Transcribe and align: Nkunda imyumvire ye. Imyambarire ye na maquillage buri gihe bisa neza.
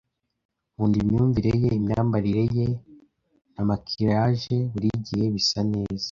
Nkunda 0.73 0.95
imyumvire 1.03 1.51
ye. 1.63 1.69
Imyambarire 1.79 2.43
ye 2.55 2.67
na 3.53 3.61
maquillage 3.67 4.55
buri 4.71 4.89
gihe 5.07 5.25
bisa 5.35 5.59
neza. 5.71 5.99